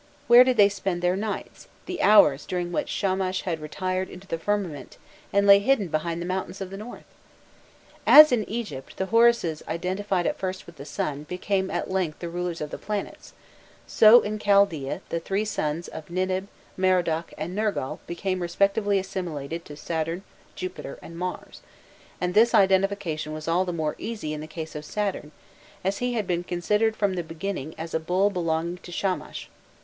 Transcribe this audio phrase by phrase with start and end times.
[0.25, 4.39] Where did they spend their nights, the hours during which Shamash had retired into the
[4.39, 4.97] firmament,
[5.31, 7.05] and lay hidden behind the mountains of the north?
[8.07, 12.29] As in Egypt the Horuses identified at first with the sun became at length the
[12.29, 13.33] rulers of the planets,
[13.85, 19.77] so in Chaldaea the three suns of Ninib, Merodach, and Nergal became respectively assimilated to
[19.77, 20.23] Saturn,
[20.55, 21.61] Jupiter, and Mars;*
[22.19, 25.31] and this identification was all the more easy in the case of Saturn,
[25.83, 29.47] as he had been considered from the beginning as a bull belonging to Shamash.